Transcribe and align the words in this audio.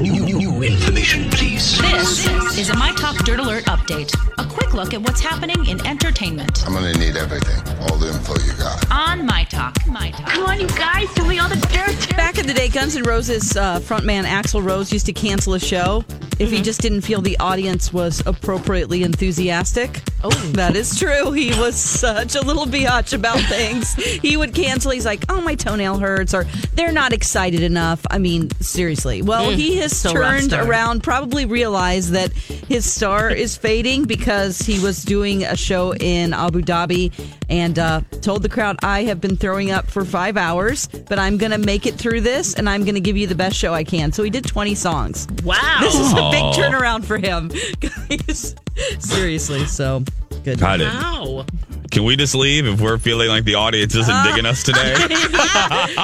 New, 0.00 0.12
new, 0.24 0.38
new 0.38 0.62
information, 0.62 1.30
please. 1.30 1.78
This 1.80 2.58
is 2.58 2.70
a 2.70 2.76
My 2.76 2.92
Talk 2.92 3.16
Dirt 3.24 3.38
Alert 3.38 3.64
update. 3.64 4.12
A 4.38 4.44
quick 4.44 4.74
look 4.74 4.92
at 4.92 5.00
what's 5.00 5.20
happening 5.20 5.66
in 5.66 5.84
entertainment 5.86 6.66
I'm 6.66 6.72
gonna 6.72 6.92
need 6.94 7.16
everything, 7.16 7.60
all 7.82 7.96
the 7.96 8.08
info 8.08 8.34
you 8.44 8.52
got. 8.58 8.84
on 8.90 9.24
My 9.24 9.44
Talk. 9.44 9.76
My 9.86 10.10
Talk. 10.10 10.26
Come 10.26 10.44
on, 10.46 10.60
you 10.60 10.66
guys, 10.68 11.12
tell 11.14 11.26
me 11.26 11.38
all 11.38 11.48
the 11.48 11.56
dirt. 11.72 12.16
Back 12.16 12.38
in 12.38 12.46
the 12.46 12.54
day, 12.54 12.68
Guns 12.68 12.96
N' 12.96 13.04
Roses 13.04 13.56
uh, 13.56 13.78
frontman 13.80 14.24
Axl 14.24 14.64
Rose 14.64 14.92
used 14.92 15.06
to 15.06 15.12
cancel 15.12 15.54
a 15.54 15.60
show 15.60 16.04
if 16.38 16.50
he 16.50 16.62
just 16.62 16.80
didn't 16.80 17.02
feel 17.02 17.20
the 17.20 17.38
audience 17.38 17.92
was 17.92 18.22
appropriately 18.26 19.02
enthusiastic. 19.02 20.00
Oh, 20.22 20.30
that 20.52 20.74
is 20.76 20.98
true. 20.98 21.32
He 21.32 21.50
was 21.58 21.76
such 21.76 22.34
a 22.34 22.40
little 22.40 22.64
biatch 22.66 23.12
about 23.12 23.38
things. 23.48 23.94
he 23.94 24.36
would 24.36 24.54
cancel. 24.54 24.90
He's 24.90 25.04
like, 25.04 25.24
"Oh, 25.28 25.40
my 25.40 25.54
toenail 25.54 25.98
hurts," 25.98 26.32
or 26.34 26.44
"They're 26.74 26.92
not 26.92 27.12
excited 27.12 27.62
enough." 27.62 28.04
I 28.10 28.18
mean, 28.18 28.50
seriously. 28.60 29.20
Well, 29.22 29.50
he 29.50 29.76
has 29.76 30.02
turned 30.02 30.52
around. 30.52 31.02
Probably 31.02 31.44
realized 31.44 32.10
that 32.12 32.32
his 32.32 32.90
star 32.90 33.30
is 33.30 33.56
fading 33.56 34.04
because 34.04 34.58
he 34.60 34.78
was 34.80 35.02
doing 35.04 35.44
a 35.44 35.56
show 35.56 35.94
in 35.94 36.32
Abu 36.32 36.62
Dhabi 36.62 37.12
and 37.50 37.78
uh, 37.78 38.00
told 38.22 38.42
the 38.42 38.48
crowd, 38.48 38.76
"I 38.82 39.04
have 39.04 39.20
been 39.20 39.36
throwing 39.36 39.70
up 39.70 39.90
for 39.90 40.04
five 40.04 40.36
hours, 40.38 40.86
but 40.86 41.18
I'm 41.18 41.36
going 41.36 41.52
to 41.52 41.58
make 41.58 41.84
it 41.86 41.96
through 41.96 42.22
this, 42.22 42.54
and 42.54 42.68
I'm 42.68 42.84
going 42.84 42.94
to 42.94 43.00
give 43.00 43.16
you 43.18 43.26
the 43.26 43.34
best 43.34 43.56
show 43.56 43.74
I 43.74 43.84
can." 43.84 44.10
So 44.12 44.22
he 44.22 44.30
did 44.30 44.46
20 44.46 44.74
songs. 44.74 45.26
Wow. 45.44 45.78
This 45.80 45.94
is 45.94 46.14
a 46.28 46.30
big 46.30 46.42
turnaround 46.54 47.04
for 47.04 47.18
him, 47.18 47.50
guys. 47.80 48.54
Seriously, 48.98 49.66
so 49.66 50.04
good. 50.44 50.58
Got 50.58 50.80
it. 50.80 50.86
Wow. 50.86 51.46
Can 51.94 52.02
we 52.02 52.16
just 52.16 52.34
leave 52.34 52.66
if 52.66 52.80
we're 52.80 52.98
feeling 52.98 53.28
like 53.28 53.44
the 53.44 53.54
audience 53.54 53.94
isn't 53.94 54.24
digging 54.24 54.46
us 54.46 54.64
today? 54.64 54.96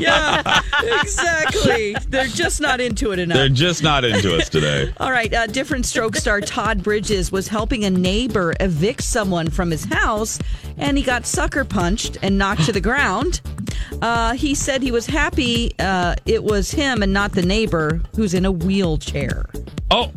yeah, 0.00 0.60
exactly. 0.82 1.94
They're 2.08 2.26
just 2.26 2.60
not 2.60 2.80
into 2.80 3.12
it 3.12 3.20
enough. 3.20 3.36
They're 3.36 3.48
just 3.48 3.84
not 3.84 4.04
into 4.04 4.36
us 4.36 4.48
today. 4.48 4.92
All 4.98 5.12
right, 5.12 5.32
uh, 5.32 5.46
different 5.46 5.86
stroke 5.86 6.16
star 6.16 6.40
Todd 6.40 6.82
Bridges 6.82 7.30
was 7.30 7.46
helping 7.46 7.84
a 7.84 7.90
neighbor 7.90 8.52
evict 8.58 9.04
someone 9.04 9.48
from 9.48 9.70
his 9.70 9.84
house, 9.84 10.40
and 10.76 10.98
he 10.98 11.04
got 11.04 11.24
sucker 11.24 11.64
punched 11.64 12.18
and 12.20 12.36
knocked 12.36 12.64
to 12.64 12.72
the 12.72 12.80
ground. 12.80 13.40
Uh, 14.02 14.32
he 14.32 14.56
said 14.56 14.82
he 14.82 14.90
was 14.90 15.06
happy 15.06 15.72
uh, 15.78 16.16
it 16.26 16.42
was 16.42 16.72
him 16.72 17.00
and 17.00 17.12
not 17.12 17.30
the 17.30 17.42
neighbor 17.42 18.00
who's 18.16 18.34
in 18.34 18.44
a 18.44 18.50
wheelchair. 18.50 19.46
Oh, 19.90 20.12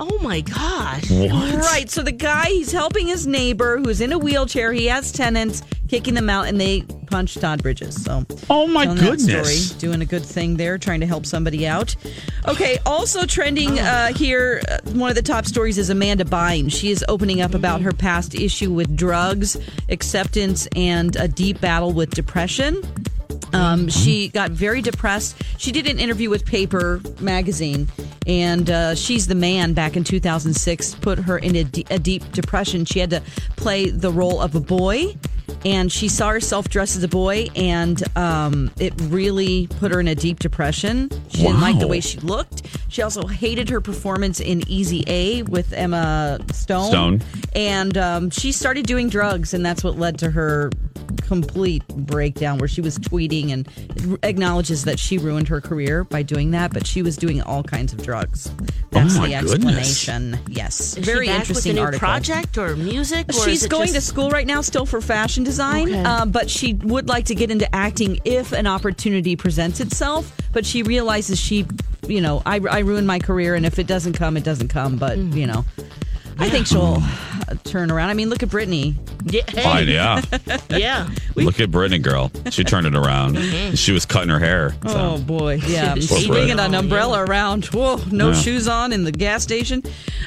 Oh 0.00 0.18
my 0.22 0.40
gosh. 0.40 1.08
what? 1.08 1.54
Right, 1.54 1.88
so 1.88 2.02
the 2.02 2.10
guy, 2.10 2.46
he's 2.46 2.72
helping 2.72 3.06
his 3.06 3.28
neighbor 3.28 3.78
who's 3.78 4.00
in 4.00 4.12
a 4.12 4.18
wheelchair. 4.18 4.72
He 4.72 4.86
has 4.86 5.12
tenants, 5.12 5.62
kicking 5.88 6.14
them 6.14 6.28
out, 6.28 6.48
and 6.48 6.60
they 6.60 6.80
punched 7.06 7.40
Todd 7.40 7.62
Bridges. 7.62 8.02
So, 8.02 8.24
Oh 8.50 8.66
my 8.66 8.86
goodness. 8.86 9.68
story, 9.68 9.78
doing 9.78 10.00
a 10.02 10.04
good 10.04 10.24
thing 10.24 10.56
there, 10.56 10.78
trying 10.78 10.98
to 11.00 11.06
help 11.06 11.24
somebody 11.26 11.64
out. 11.66 11.94
Okay, 12.48 12.78
also 12.86 13.24
trending 13.24 13.78
uh, 13.78 14.12
here, 14.14 14.62
uh, 14.68 14.78
one 14.92 15.10
of 15.10 15.16
the 15.16 15.22
top 15.22 15.44
stories 15.46 15.78
is 15.78 15.90
Amanda 15.90 16.24
Bynes. 16.24 16.72
She 16.72 16.90
is 16.90 17.04
opening 17.08 17.40
up 17.40 17.54
about 17.54 17.80
her 17.82 17.92
past 17.92 18.34
issue 18.34 18.72
with 18.72 18.96
drugs, 18.96 19.56
acceptance, 19.90 20.66
and 20.74 21.14
a 21.16 21.28
deep 21.28 21.60
battle 21.60 21.92
with 21.92 22.10
depression. 22.10 22.82
Um, 23.52 23.88
she 23.88 24.28
got 24.30 24.50
very 24.50 24.82
depressed. 24.82 25.36
She 25.58 25.70
did 25.70 25.86
an 25.86 26.00
interview 26.00 26.28
with 26.30 26.44
Paper 26.44 27.00
magazine, 27.20 27.86
and 28.26 28.70
uh, 28.70 28.94
she's 28.94 29.26
the 29.26 29.34
man 29.34 29.74
back 29.74 29.96
in 29.96 30.04
2006 30.04 30.94
put 30.96 31.18
her 31.18 31.38
in 31.38 31.56
a, 31.56 31.64
deep 31.64 32.30
depression. 32.32 32.84
She 32.84 32.98
had 32.98 33.10
to 33.10 33.22
play 33.56 33.90
the 33.90 34.10
role 34.10 34.40
of 34.40 34.54
a 34.54 34.60
boy, 34.60 35.16
and 35.64 35.90
she 35.90 36.08
saw 36.08 36.30
herself 36.30 36.68
dressed 36.68 36.96
as 36.96 37.02
a 37.02 37.08
boy, 37.08 37.48
and 37.54 38.02
um, 38.16 38.70
it 38.78 38.92
really 39.02 39.66
put 39.66 39.92
her 39.92 40.00
in 40.00 40.08
a 40.08 40.14
deep 40.14 40.38
depression. 40.38 41.10
She 41.28 41.42
didn't 41.42 41.60
like 41.60 41.78
the 41.78 41.88
way 41.88 42.00
she 42.00 42.18
looked. 42.20 42.66
She 42.88 43.02
also 43.02 43.26
hated 43.26 43.68
her 43.70 43.80
performance 43.80 44.40
in 44.40 44.62
Easy 44.68 45.04
A 45.06 45.42
with 45.42 45.72
Emma 45.72 46.38
Stone. 46.52 46.90
Stone. 46.90 47.22
And 47.54 47.96
um, 47.98 48.30
she 48.30 48.52
started 48.52 48.86
doing 48.86 49.08
drugs, 49.08 49.54
and 49.54 49.64
that's 49.64 49.82
what 49.84 49.98
led 49.98 50.18
to 50.20 50.30
her 50.30 50.70
complete 51.22 51.86
breakdown 51.88 52.58
where 52.58 52.68
she 52.68 52.80
was 52.80 52.98
tweeting 52.98 53.52
and 53.52 54.18
acknowledges 54.22 54.84
that 54.84 54.98
she 54.98 55.18
ruined 55.18 55.48
her 55.48 55.60
career 55.60 56.04
by 56.04 56.22
doing 56.22 56.50
that, 56.52 56.72
but 56.72 56.86
she 56.86 57.02
was 57.02 57.16
doing 57.16 57.40
all 57.42 57.62
kinds 57.62 57.92
of 57.92 58.02
drugs. 58.02 58.50
That's 58.90 59.16
Oh, 59.16 59.20
my 59.20 59.28
the 59.28 59.46
goodness. 59.48 59.52
explanation. 60.08 60.38
Yes. 60.48 60.96
Is 60.96 61.04
Very 61.04 61.26
she 61.26 61.32
back 61.32 61.40
interesting 61.40 61.70
with 61.72 61.76
a 61.76 61.80
new 61.80 61.84
article. 61.86 62.06
project 62.08 62.58
or 62.58 62.76
music? 62.76 63.26
Or 63.28 63.36
is 63.36 63.44
She's 63.44 63.64
it 63.64 63.70
going 63.70 63.84
just- 63.88 63.94
to 63.94 64.00
school 64.00 64.30
right 64.30 64.46
now 64.46 64.60
still 64.60 64.86
for 64.86 65.00
fashion 65.00 65.44
design, 65.44 65.88
Okay. 65.88 66.02
um, 66.02 66.30
but 66.30 66.48
she 66.50 66.74
would 66.74 67.08
like 67.08 67.26
to 67.26 67.34
get 67.34 67.50
into 67.50 67.72
acting 67.74 68.20
if 68.24 68.52
an 68.52 68.66
opportunity 68.66 69.36
presents 69.36 69.80
itself. 69.80 70.32
But 70.52 70.64
she 70.64 70.82
realizes 70.82 71.40
she, 71.40 71.66
you 72.06 72.20
know, 72.20 72.42
I, 72.46 72.60
I 72.70 72.78
ruined 72.80 73.06
my 73.06 73.18
career, 73.18 73.54
and 73.56 73.66
if 73.66 73.78
it 73.78 73.86
doesn't 73.86 74.12
come, 74.12 74.36
it 74.36 74.44
doesn't 74.44 74.68
come. 74.68 74.96
But, 74.96 75.18
Mm. 75.18 75.34
you 75.36 75.46
know, 75.48 75.64
I 76.38 76.48
think 76.50 76.66
she'll 76.66 77.02
turn 77.64 77.90
around. 77.90 78.10
I 78.10 78.14
mean, 78.14 78.30
look 78.30 78.42
at 78.42 78.48
Britney. 78.48 78.94
Yeah. 79.24 79.42
hey, 79.48 79.62
Fine, 79.62 79.88
yeah. 79.88 80.20
Yeah. 80.70 81.08
Look 81.36 81.58
at 81.60 81.70
Britney 81.70 82.00
girl. 82.00 82.30
She 82.50 82.62
turned 82.62 82.86
it 82.86 82.94
around. 82.94 83.36
She 83.76 83.90
was 83.92 84.04
cutting 84.06 84.28
her 84.30 84.38
hair. 84.38 84.74
Oh, 84.84 84.88
so. 84.92 85.00
Oh 85.00 85.18
boy, 85.18 85.54
yeah, 85.66 85.94
Poor 86.08 86.20
swinging 86.20 86.58
an 86.60 86.74
umbrella 86.74 87.24
around. 87.24 87.64
Whoa, 87.66 87.96
no 88.12 88.28
Yeah. 88.28 88.34
shoes 88.34 88.68
on 88.68 88.92
in 88.92 89.02
the 89.04 89.10
gas 89.12 89.42
station. 89.42 89.82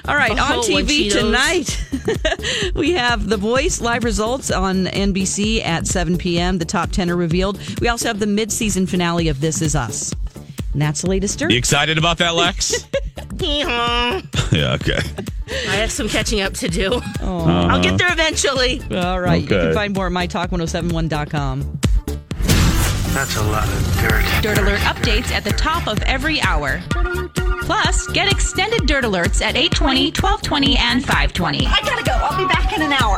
All 0.07 0.15
right, 0.15 0.31
Oh, 0.33 0.59
on 0.59 0.63
TV 0.63 1.09
tonight, 1.11 2.73
we 2.75 2.91
have 2.93 3.27
The 3.29 3.37
Voice 3.37 3.79
live 3.81 4.03
results 4.03 4.51
on 4.51 4.85
NBC 4.87 5.63
at 5.63 5.87
7 5.87 6.17
p.m. 6.17 6.57
The 6.57 6.65
top 6.65 6.91
ten 6.91 7.09
are 7.09 7.15
revealed. 7.15 7.59
We 7.79 7.87
also 7.87 8.07
have 8.09 8.19
the 8.19 8.27
mid-season 8.27 8.87
finale 8.87 9.27
of 9.29 9.39
This 9.39 9.61
Is 9.61 9.75
Us. 9.75 10.13
And 10.73 10.81
that's 10.81 11.01
the 11.03 11.09
latest 11.09 11.39
dirt. 11.39 11.51
You 11.51 11.57
excited 11.57 11.97
about 11.97 12.17
that, 12.17 12.35
Lex? 12.35 12.85
Yeah, 13.39 14.21
okay. 14.81 14.99
I 15.49 15.75
have 15.77 15.91
some 15.91 16.09
catching 16.09 16.41
up 16.41 16.53
to 16.55 16.67
do. 16.67 17.01
Oh. 17.21 17.45
I'll 17.45 17.81
get 17.81 17.97
there 17.97 18.11
eventually. 18.11 18.81
All 18.91 19.19
right, 19.19 19.41
you 19.41 19.47
can 19.47 19.73
find 19.73 19.93
more 19.93 20.07
at 20.07 20.11
mytalk1071.com. 20.13 21.79
That's 23.13 23.35
a 23.37 23.43
lot 23.43 23.67
of 23.67 23.97
dirt. 23.97 24.25
Dirt 24.43 24.57
Alert 24.59 24.79
updates 24.81 25.31
at 25.31 25.43
the 25.43 25.51
top 25.51 25.87
of 25.87 26.01
every 26.03 26.39
hour. 26.41 26.81
Plus, 27.61 28.07
get 28.07 28.31
extended 28.31 28.85
Dirt 28.85 29.03
Alerts 29.03 29.41
at 29.41 29.55
820, 29.57 30.11
1220, 30.11 30.77
and 30.77 31.01
520. 31.01 31.65
I 31.65 31.81
gotta 31.81 32.03
go. 32.03 32.11
I'll 32.13 32.37
be 32.37 32.45
back 32.47 32.71
in 32.73 32.81
an 32.83 32.93
hour. 32.93 33.15